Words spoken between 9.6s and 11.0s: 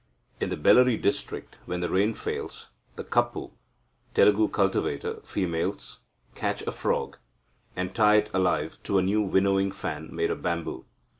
fan made of bamboo.